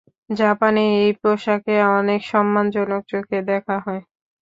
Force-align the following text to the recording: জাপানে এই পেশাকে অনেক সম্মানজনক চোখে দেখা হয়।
জাপানে 0.33 0.81
এই 0.99 1.11
পেশাকে 1.21 1.75
অনেক 1.91 2.21
সম্মানজনক 2.25 3.01
চোখে 3.11 3.37
দেখা 3.49 3.77
হয়। 3.85 4.01